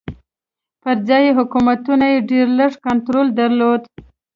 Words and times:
پر 0.81 0.95
ځايي 1.07 1.31
حکومتونو 1.37 2.05
یې 2.13 2.25
ډېر 2.31 2.47
لږ 2.59 2.71
کنټرول 2.85 3.27
درلود. 3.39 3.81